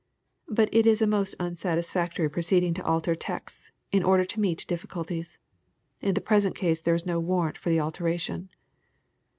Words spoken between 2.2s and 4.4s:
proceeding to alter texts, in order to